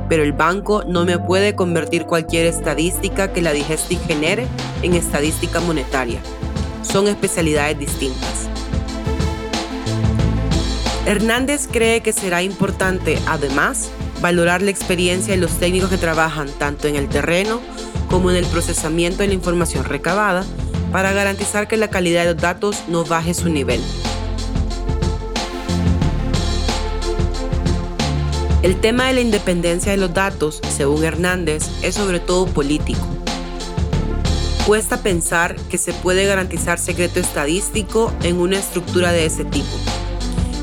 pero 0.08 0.24
el 0.24 0.32
banco 0.32 0.86
no 0.88 1.04
me 1.04 1.20
puede 1.20 1.56
convertir 1.56 2.06
cualquier 2.06 2.46
estadística 2.46 3.34
que 3.34 3.42
la 3.42 3.52
Digestic 3.52 4.00
genere 4.08 4.48
en 4.82 4.94
estadística 4.94 5.60
monetaria. 5.60 6.22
Son 6.84 7.10
especialidades 7.10 7.78
distintas. 7.80 8.53
Hernández 11.06 11.68
cree 11.70 12.02
que 12.02 12.14
será 12.14 12.44
importante, 12.44 13.20
además, 13.28 13.90
valorar 14.22 14.62
la 14.62 14.72
experiencia 14.72 15.34
de 15.34 15.40
los 15.40 15.52
técnicos 15.60 15.90
que 15.90 15.98
trabajan 15.98 16.50
tanto 16.58 16.88
en 16.88 16.96
el 16.96 17.10
terreno 17.10 17.60
como 18.10 18.32
en 18.32 18.38
el 18.38 18.46
procesamiento 18.46 19.18
de 19.18 19.28
la 19.28 19.34
información 19.34 19.84
recabada 19.84 20.46
para 20.94 21.12
garantizar 21.12 21.68
que 21.68 21.76
la 21.76 21.90
calidad 21.90 22.24
de 22.24 22.34
los 22.34 22.42
datos 22.42 22.84
no 22.88 23.04
baje 23.04 23.34
su 23.34 23.50
nivel. 23.50 23.82
El 28.62 28.80
tema 28.80 29.08
de 29.08 29.14
la 29.14 29.20
independencia 29.20 29.92
de 29.92 29.98
los 29.98 30.14
datos, 30.14 30.62
según 30.70 31.04
Hernández, 31.04 31.70
es 31.82 31.96
sobre 31.96 32.22
todo 32.22 32.46
político. 32.46 33.06
Cuesta 34.66 35.04
pensar 35.04 35.58
que 35.70 35.78
se 35.78 35.92
puede 35.92 36.26
garantizar 36.26 36.80
secreto 36.80 37.20
estadístico 37.20 38.14
en 38.24 38.40
una 38.40 38.58
estructura 38.58 39.12
de 39.12 39.26
ese 39.26 39.44
tipo, 39.44 39.68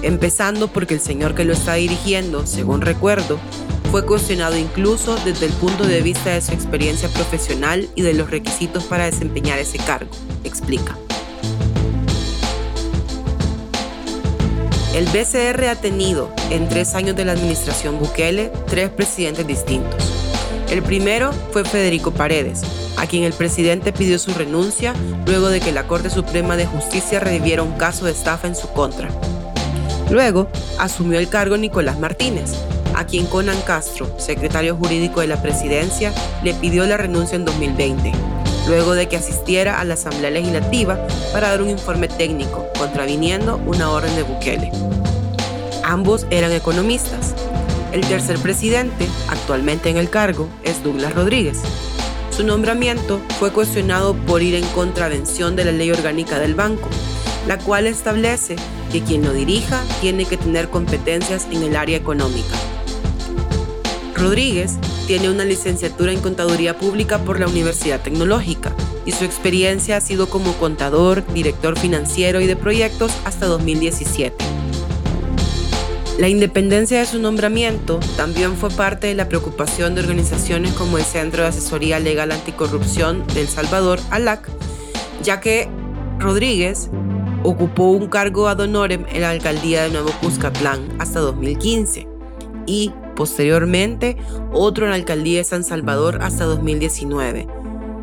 empezando 0.03 0.69
porque 0.69 0.95
el 0.95 1.01
señor 1.01 1.35
que 1.35 1.45
lo 1.45 1.53
está 1.53 1.75
dirigiendo, 1.75 2.47
según 2.47 2.81
recuerdo, 2.81 3.39
fue 3.91 4.07
cuestionado 4.07 4.57
incluso 4.57 5.17
desde 5.25 5.47
el 5.47 5.53
punto 5.53 5.85
de 5.85 6.01
vista 6.01 6.31
de 6.31 6.41
su 6.41 6.53
experiencia 6.53 7.09
profesional 7.09 7.89
y 7.97 8.03
de 8.03 8.15
los 8.15 8.31
requisitos 8.31 8.85
para 8.85 9.07
desempeñar 9.07 9.59
ese 9.59 9.79
cargo, 9.79 10.11
explica. 10.45 10.97
El 14.95 15.07
BCR 15.07 15.67
ha 15.69 15.77
tenido, 15.77 16.33
en 16.51 16.69
tres 16.69 16.95
años 16.95 17.17
de 17.17 17.25
la 17.25 17.33
administración 17.33 17.99
Bukele, 17.99 18.53
tres 18.67 18.91
presidentes 18.91 19.47
distintos. 19.47 20.05
El 20.71 20.83
primero 20.83 21.33
fue 21.53 21.65
Federico 21.65 22.13
Paredes, 22.13 22.63
a 22.97 23.07
quien 23.07 23.25
el 23.25 23.33
presidente 23.33 23.93
pidió 23.93 24.19
su 24.19 24.33
renuncia 24.35 24.95
luego 25.27 25.49
de 25.49 25.61
que 25.61 25.73
la 25.73 25.87
Corte 25.87 26.11
Suprema 26.11 26.57
de 26.57 26.67
Justicia 26.67 27.19
reviviera 27.19 27.63
un 27.63 27.73
caso 27.73 28.05
de 28.05 28.13
estafa 28.13 28.47
en 28.47 28.55
su 28.55 28.69
contra. 28.69 29.09
Luego 30.11 30.49
asumió 30.79 31.19
el 31.19 31.29
cargo 31.29 31.57
Nicolás 31.57 31.99
Martínez, 31.99 32.53
a 32.95 33.07
quien 33.07 33.27
Conan 33.27 33.61
Castro, 33.63 34.13
secretario 34.19 34.77
jurídico 34.77 35.21
de 35.21 35.29
la 35.29 35.41
presidencia, 35.41 36.13
le 36.43 36.53
pidió 36.55 36.85
la 36.87 36.97
renuncia 36.97 37.37
en 37.37 37.45
2020, 37.45 38.13
luego 38.67 38.95
de 38.95 39.09
que 39.09 39.17
asistiera 39.17 39.81
a 39.81 39.85
la 39.85 39.95
Asamblea 39.95 40.31
Legislativa 40.31 40.99
para 41.33 41.51
dar 41.51 41.63
un 41.63 41.71
informe 41.71 42.09
técnico 42.09 42.67
contraviniendo 42.77 43.61
una 43.67 43.91
orden 43.91 44.15
de 44.17 44.25
Bukele. 44.25 44.73
Ambos 45.85 46.27
eran 46.31 46.53
economistas. 46.53 47.35
El 47.93 48.03
tercer 48.03 48.39
presidente, 48.39 49.09
actualmente 49.29 49.91
en 49.91 49.97
el 49.97 50.11
cargo, 50.11 50.49
es 50.65 50.83
Douglas 50.83 51.15
Rodríguez. 51.15 51.59
Su 52.31 52.45
nombramiento 52.45 53.21
fue 53.39 53.53
cuestionado 53.53 54.15
por 54.15 54.43
ir 54.43 54.55
en 54.55 54.67
contravención 54.69 55.57
de 55.57 55.65
la 55.65 55.73
ley 55.73 55.91
orgánica 55.91 56.39
del 56.39 56.55
banco, 56.55 56.89
la 57.47 57.59
cual 57.59 57.87
establece 57.87 58.57
que 58.91 59.03
quien 59.03 59.25
lo 59.25 59.33
dirija 59.33 59.83
tiene 60.01 60.25
que 60.25 60.37
tener 60.37 60.69
competencias 60.69 61.47
en 61.51 61.63
el 61.63 61.77
área 61.77 61.97
económica. 61.97 62.57
Rodríguez 64.15 64.79
tiene 65.07 65.31
una 65.31 65.45
licenciatura 65.45 66.13
en 66.13 66.21
Contaduría 66.21 66.79
Pública 66.79 67.19
por 67.19 67.41
la 67.41 67.49
Universidad 67.49 68.03
Tecnológica 68.03 68.75
y 69.07 69.13
su 69.13 69.25
experiencia 69.25 69.97
ha 69.97 70.01
sido 70.01 70.29
como 70.29 70.53
contador, 70.55 71.25
director 71.33 71.79
financiero 71.79 72.41
y 72.41 72.47
de 72.47 72.57
proyectos 72.57 73.13
hasta 73.25 73.47
2017. 73.47 74.37
La 76.19 76.29
independencia 76.29 76.99
de 76.99 77.07
su 77.07 77.19
nombramiento 77.19 77.99
también 78.19 78.55
fue 78.57 78.69
parte 78.69 79.07
de 79.07 79.15
la 79.15 79.27
preocupación 79.27 79.95
de 79.95 80.03
organizaciones 80.03 80.75
como 80.75 80.99
el 80.99 81.05
Centro 81.05 81.43
de 81.43 81.49
Asesoría 81.49 81.99
Legal 81.99 82.31
Anticorrupción 82.31 83.27
de 83.29 83.41
El 83.41 83.49
Salvador, 83.49 83.99
ALAC, 84.11 84.51
ya 85.23 85.41
que 85.41 85.71
Rodríguez 86.19 86.91
ocupó 87.43 87.91
un 87.91 88.09
cargo 88.09 88.49
ad 88.49 88.61
honorem 88.61 89.05
en 89.13 89.23
la 89.23 89.31
alcaldía 89.31 89.85
de 89.85 89.91
Nuevo 89.91 90.11
Cuscatlán 90.21 90.81
hasta 90.99 91.21
2015 91.21 92.07
y 92.67 92.93
posteriormente 93.17 94.17
otro 94.53 94.85
en 94.85 94.91
la 94.91 94.97
alcaldía 94.97 95.39
de 95.39 95.45
San 95.45 95.65
Salvador 95.65 96.19
hasta 96.23 96.45
2019. 96.45 97.47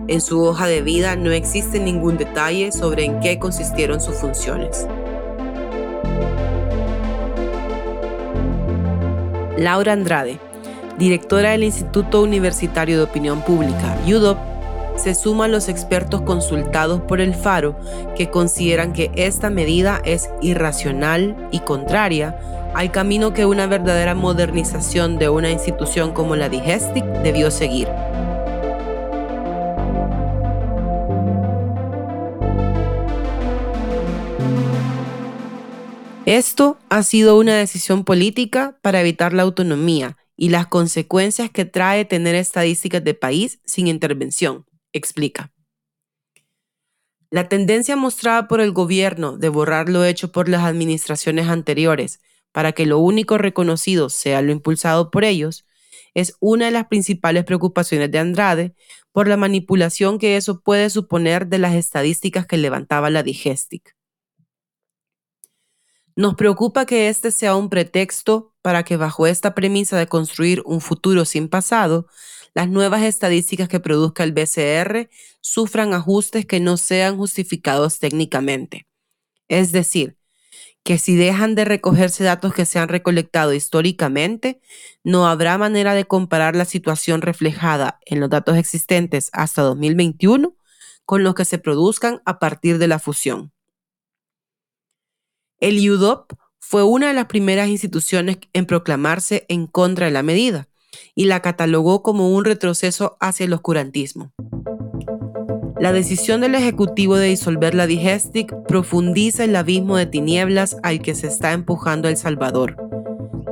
En 0.07 0.21
su 0.21 0.41
hoja 0.41 0.67
de 0.67 0.81
vida 0.81 1.15
no 1.15 1.31
existe 1.31 1.79
ningún 1.79 2.17
detalle 2.17 2.71
sobre 2.71 3.03
en 3.03 3.19
qué 3.19 3.39
consistieron 3.39 3.99
sus 3.99 4.15
funciones. 4.15 4.87
Laura 9.57 9.93
Andrade, 9.93 10.39
directora 10.97 11.51
del 11.51 11.63
Instituto 11.63 12.21
Universitario 12.21 12.97
de 12.97 13.03
Opinión 13.03 13.41
Pública, 13.41 13.97
UDOP, 14.05 14.37
se 14.97 15.15
suma 15.15 15.45
a 15.45 15.47
los 15.47 15.69
expertos 15.69 16.21
consultados 16.21 17.01
por 17.01 17.21
el 17.21 17.33
Faro 17.33 17.77
que 18.15 18.29
consideran 18.29 18.93
que 18.93 19.11
esta 19.15 19.49
medida 19.49 20.01
es 20.03 20.29
irracional 20.41 21.49
y 21.51 21.59
contraria 21.61 22.37
al 22.73 22.91
camino 22.91 23.33
que 23.33 23.45
una 23.45 23.65
verdadera 23.67 24.13
modernización 24.13 25.17
de 25.17 25.29
una 25.29 25.49
institución 25.49 26.13
como 26.13 26.35
la 26.35 26.49
Digestic 26.49 27.05
debió 27.23 27.49
seguir. 27.49 27.87
Esto 36.27 36.77
ha 36.89 37.03
sido 37.03 37.39
una 37.39 37.55
decisión 37.55 38.03
política 38.03 38.77
para 38.81 38.99
evitar 38.99 39.31
la 39.31 39.43
autonomía 39.43 40.17
y 40.35 40.49
las 40.49 40.67
consecuencias 40.67 41.49
que 41.49 41.63
trae 41.63 42.03
tener 42.03 42.35
estadísticas 42.35 43.01
de 43.03 43.13
país 43.13 43.59
sin 43.65 43.87
intervención, 43.87 44.65
explica. 44.97 45.51
La 47.29 47.49
tendencia 47.49 47.95
mostrada 47.95 48.47
por 48.47 48.61
el 48.61 48.71
gobierno 48.71 49.37
de 49.37 49.49
borrar 49.49 49.89
lo 49.89 50.05
hecho 50.05 50.31
por 50.31 50.47
las 50.47 50.63
administraciones 50.63 51.47
anteriores 51.47 52.19
para 52.51 52.71
que 52.71 52.85
lo 52.85 52.99
único 52.99 53.37
reconocido 53.37 54.09
sea 54.09 54.41
lo 54.41 54.51
impulsado 54.51 55.11
por 55.11 55.25
ellos 55.25 55.65
es 56.13 56.35
una 56.39 56.65
de 56.65 56.71
las 56.71 56.87
principales 56.87 57.43
preocupaciones 57.43 58.09
de 58.11 58.19
Andrade 58.19 58.75
por 59.11 59.27
la 59.27 59.37
manipulación 59.37 60.19
que 60.19 60.37
eso 60.37 60.61
puede 60.61 60.89
suponer 60.89 61.47
de 61.47 61.59
las 61.59 61.75
estadísticas 61.75 62.47
que 62.47 62.57
levantaba 62.57 63.09
la 63.09 63.23
Digestic. 63.23 63.95
Nos 66.15 66.33
preocupa 66.33 66.87
que 66.87 67.09
este 67.09 67.29
sea 67.29 67.55
un 67.55 67.69
pretexto 67.69 68.55
para 68.63 68.83
que 68.83 68.97
bajo 68.97 69.27
esta 69.27 69.53
premisa 69.53 69.97
de 69.97 70.07
construir 70.07 70.63
un 70.65 70.81
futuro 70.81 71.25
sin 71.25 71.47
pasado, 71.47 72.07
las 72.53 72.69
nuevas 72.69 73.03
estadísticas 73.03 73.67
que 73.67 73.79
produzca 73.79 74.23
el 74.23 74.31
BCR 74.31 75.09
sufran 75.41 75.93
ajustes 75.93 76.45
que 76.45 76.59
no 76.59 76.77
sean 76.77 77.17
justificados 77.17 77.99
técnicamente. 77.99 78.87
Es 79.47 79.71
decir, 79.71 80.17
que 80.83 80.97
si 80.97 81.15
dejan 81.15 81.55
de 81.55 81.65
recogerse 81.65 82.23
datos 82.23 82.53
que 82.53 82.65
se 82.65 82.79
han 82.79 82.87
recolectado 82.87 83.53
históricamente, 83.53 84.61
no 85.03 85.27
habrá 85.27 85.57
manera 85.57 85.93
de 85.93 86.05
comparar 86.05 86.55
la 86.55 86.65
situación 86.65 87.21
reflejada 87.21 87.99
en 88.05 88.19
los 88.21 88.29
datos 88.29 88.57
existentes 88.57 89.29
hasta 89.33 89.63
2021 89.63 90.55
con 91.05 91.23
los 91.23 91.35
que 91.35 91.45
se 91.45 91.57
produzcan 91.57 92.21
a 92.25 92.39
partir 92.39 92.77
de 92.77 92.87
la 92.87 92.99
fusión. 92.99 93.51
El 95.59 95.77
UDOP 95.89 96.33
fue 96.59 96.83
una 96.83 97.07
de 97.07 97.13
las 97.13 97.25
primeras 97.25 97.67
instituciones 97.69 98.37
en 98.53 98.65
proclamarse 98.65 99.45
en 99.49 99.67
contra 99.67 100.05
de 100.05 100.11
la 100.11 100.23
medida 100.23 100.67
y 101.17 101.25
la 101.25 101.41
catalogó 101.41 102.03
como 102.03 102.29
un 102.29 102.45
retroceso 102.45 103.17
hacia 103.19 103.45
el 103.45 103.53
oscurantismo. 103.53 104.31
La 105.79 105.91
decisión 105.91 106.41
del 106.41 106.53
Ejecutivo 106.55 107.17
de 107.17 107.27
disolver 107.27 107.73
la 107.73 107.87
Digestic 107.87 108.53
profundiza 108.67 109.43
el 109.43 109.55
abismo 109.55 109.97
de 109.97 110.05
tinieblas 110.05 110.77
al 110.83 111.01
que 111.01 111.15
se 111.15 111.27
está 111.27 111.53
empujando 111.53 112.07
El 112.07 112.17
Salvador. 112.17 112.77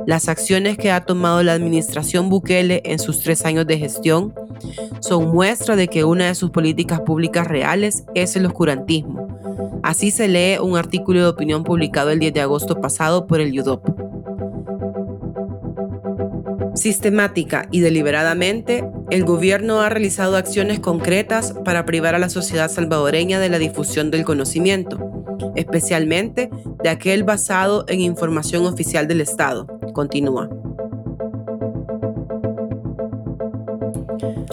Las 0.06 0.28
acciones 0.28 0.78
que 0.78 0.92
ha 0.92 1.04
tomado 1.04 1.42
la 1.42 1.54
administración 1.54 2.28
Bukele 2.28 2.82
en 2.84 3.00
sus 3.00 3.18
tres 3.18 3.44
años 3.44 3.66
de 3.66 3.78
gestión 3.78 4.32
son 5.00 5.32
muestra 5.32 5.74
de 5.74 5.88
que 5.88 6.04
una 6.04 6.28
de 6.28 6.36
sus 6.36 6.50
políticas 6.50 7.00
públicas 7.00 7.48
reales 7.48 8.04
es 8.14 8.36
el 8.36 8.46
oscurantismo, 8.46 9.26
Así 9.86 10.10
se 10.10 10.26
lee 10.26 10.58
un 10.60 10.76
artículo 10.76 11.20
de 11.20 11.28
opinión 11.28 11.62
publicado 11.62 12.10
el 12.10 12.18
10 12.18 12.34
de 12.34 12.40
agosto 12.40 12.80
pasado 12.80 13.28
por 13.28 13.40
el 13.40 13.56
UDOP. 13.56 13.95
Sistemática 16.76 17.68
y 17.72 17.80
deliberadamente, 17.80 18.84
el 19.10 19.24
gobierno 19.24 19.80
ha 19.80 19.88
realizado 19.88 20.36
acciones 20.36 20.78
concretas 20.78 21.54
para 21.64 21.86
privar 21.86 22.14
a 22.14 22.18
la 22.18 22.28
sociedad 22.28 22.70
salvadoreña 22.70 23.40
de 23.40 23.48
la 23.48 23.58
difusión 23.58 24.10
del 24.10 24.24
conocimiento, 24.24 24.98
especialmente 25.56 26.50
de 26.82 26.88
aquel 26.90 27.24
basado 27.24 27.86
en 27.88 28.00
información 28.00 28.66
oficial 28.66 29.08
del 29.08 29.22
Estado. 29.22 29.66
Continúa. 29.94 30.50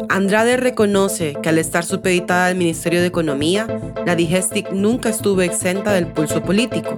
Andrade 0.08 0.56
reconoce 0.56 1.36
que 1.42 1.50
al 1.50 1.58
estar 1.58 1.84
supeditada 1.84 2.48
al 2.48 2.56
Ministerio 2.56 3.02
de 3.02 3.08
Economía, 3.08 3.68
la 4.06 4.16
Digestic 4.16 4.72
nunca 4.72 5.10
estuvo 5.10 5.42
exenta 5.42 5.92
del 5.92 6.08
pulso 6.08 6.42
político, 6.42 6.98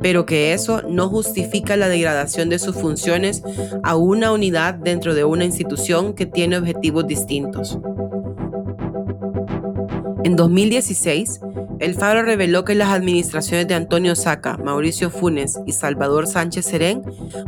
pero 0.00 0.26
que 0.26 0.52
eso 0.52 0.82
no 0.82 1.08
justifica 1.08 1.76
la 1.76 1.88
degradación 1.88 2.48
de 2.48 2.58
sus 2.58 2.76
funciones 2.76 3.42
a 3.82 3.96
una 3.96 4.32
unidad 4.32 4.74
dentro 4.74 5.14
de 5.14 5.24
una 5.24 5.44
institución 5.44 6.14
que 6.14 6.26
tiene 6.26 6.58
objetivos 6.58 7.06
distintos. 7.06 7.78
En 10.22 10.36
2016, 10.36 11.40
el 11.80 11.94
Faro 11.94 12.22
reveló 12.22 12.66
que 12.66 12.74
las 12.74 12.90
administraciones 12.90 13.66
de 13.66 13.74
Antonio 13.74 14.14
Saca, 14.14 14.58
Mauricio 14.58 15.08
Funes 15.10 15.58
y 15.64 15.72
Salvador 15.72 16.26
Sánchez 16.26 16.66
Serén 16.66 17.02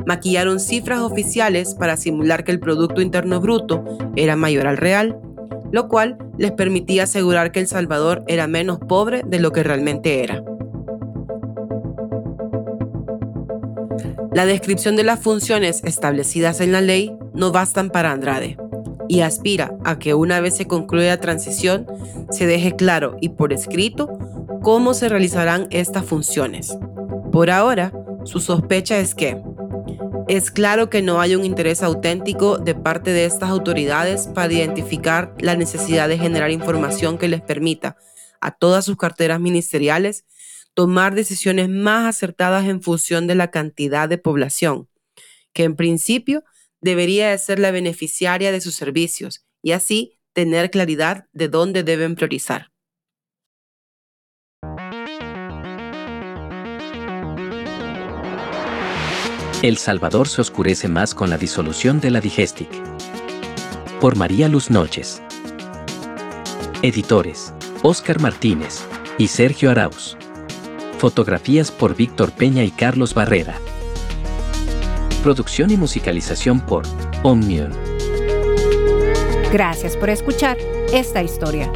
maquillaron 0.07 0.59
cifras 0.59 1.01
oficiales 1.01 1.75
para 1.75 1.99
simular 1.99 2.43
que 2.43 2.53
el 2.53 2.61
Producto 2.61 3.03
Interno 3.03 3.41
Bruto 3.41 3.85
era 4.17 4.37
mayor 4.37 4.67
al 4.67 4.79
real, 4.79 5.21
lo 5.71 5.89
cual 5.89 6.17
les 6.39 6.53
permitía 6.53 7.03
asegurar 7.03 7.53
que 7.53 7.61
El 7.61 7.67
Salvador 7.67 8.25
era 8.27 8.47
menos 8.47 8.79
pobre 8.79 9.23
de 9.27 9.39
lo 9.39 9.53
que 9.53 9.63
realmente 9.63 10.25
era. 10.25 10.43
La 14.35 14.47
descripción 14.47 14.97
de 14.97 15.05
las 15.05 15.21
funciones 15.21 15.83
establecidas 15.85 16.61
en 16.61 16.73
la 16.73 16.81
ley 16.81 17.15
no 17.35 17.53
bastan 17.53 17.91
para 17.91 18.13
Andrade 18.13 18.57
y 19.07 19.21
aspira 19.21 19.77
a 19.85 19.99
que 19.99 20.15
una 20.15 20.41
vez 20.41 20.57
se 20.57 20.67
concluya 20.67 21.09
la 21.09 21.21
transición 21.21 21.87
se 22.31 22.47
deje 22.47 22.75
claro 22.75 23.17
y 23.21 23.31
por 23.31 23.53
escrito 23.53 24.09
cómo 24.63 24.95
se 24.95 25.11
realizarán 25.11 25.67
estas 25.71 26.07
funciones. 26.07 26.79
Por 27.31 27.51
ahora, 27.51 27.93
su 28.25 28.41
sospecha 28.41 28.99
es 28.99 29.15
que 29.15 29.43
es 30.29 30.51
claro 30.51 30.89
que 30.89 31.03
no 31.03 31.21
hay 31.21 31.35
un 31.35 31.45
interés 31.45 31.83
auténtico 31.83 32.57
de 32.57 32.75
parte 32.75 33.13
de 33.13 33.27
estas 33.27 33.51
autoridades 33.51 34.29
para 34.29 34.51
identificar 34.51 35.35
la 35.41 35.57
necesidad 35.57 36.09
de 36.09 36.17
generar 36.17 36.51
información 36.51 37.19
que 37.19 37.29
les 37.29 37.43
permita 37.43 37.97
a 38.41 38.51
todas 38.51 38.87
sus 38.87 38.97
carteras 38.97 39.41
ministeriales 39.41 40.25
tomar 40.75 41.15
decisiones 41.15 41.69
más 41.69 42.07
acertadas 42.07 42.67
en 42.67 42.83
función 42.83 43.27
de 43.27 43.35
la 43.35 43.51
cantidad 43.51 44.09
de 44.09 44.19
población, 44.19 44.89
que 45.53 45.65
en 45.65 45.77
principio 45.77 46.45
debería 46.81 47.31
de 47.31 47.39
ser 47.39 47.59
la 47.59 47.71
beneficiaria 47.71 48.53
de 48.53 48.61
sus 48.61 48.75
servicios 48.75 49.45
y 49.63 49.73
así 49.73 50.19
tener 50.33 50.71
claridad 50.71 51.27
de 51.33 51.49
dónde 51.49 51.83
deben 51.83 52.15
priorizar. 52.15 52.71
El 59.63 59.77
Salvador 59.77 60.27
se 60.27 60.41
oscurece 60.41 60.89
más 60.89 61.15
con 61.15 61.31
la 61.31 61.39
disolución 61.39 62.01
de 62.01 62.11
la 62.11 62.21
Digestic. 62.21 62.69
Por 64.01 64.17
María 64.17 64.49
Luz 64.49 64.71
Noches. 64.71 65.23
Editores: 66.83 67.55
Óscar 67.85 68.21
Martínez 68.21 68.81
y 69.19 69.29
Sergio 69.29 69.71
Arauz. 69.71 70.17
Fotografías 71.03 71.71
por 71.73 71.97
Víctor 71.97 72.31
Peña 72.31 72.63
y 72.63 72.71
Carlos 72.71 73.13
Barrera. 73.13 73.59
Producción 75.25 75.73
y 75.73 75.77
musicalización 75.77 76.61
por 76.61 76.85
Omnium. 77.25 77.73
Gracias 79.53 79.97
por 79.97 80.11
escuchar 80.11 80.57
esta 80.93 81.21
historia. 81.21 81.73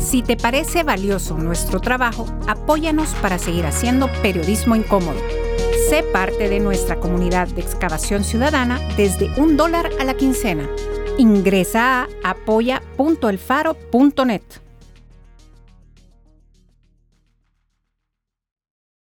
Si 0.00 0.22
te 0.22 0.38
parece 0.38 0.82
valioso 0.82 1.36
nuestro 1.36 1.80
trabajo, 1.80 2.24
apóyanos 2.48 3.10
para 3.16 3.38
seguir 3.38 3.66
haciendo 3.66 4.10
periodismo 4.22 4.74
incómodo. 4.74 5.20
Sé 5.90 6.02
parte 6.02 6.48
de 6.48 6.60
nuestra 6.60 6.96
comunidad 6.96 7.48
de 7.48 7.60
excavación 7.60 8.24
ciudadana 8.24 8.80
desde 8.96 9.28
un 9.38 9.58
dólar 9.58 9.90
a 10.00 10.04
la 10.04 10.14
quincena. 10.14 10.66
Ingresa 11.18 12.04
a 12.04 12.08
apoya.elfaro.net. 12.30 14.69